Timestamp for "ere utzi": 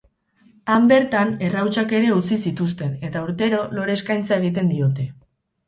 1.99-2.39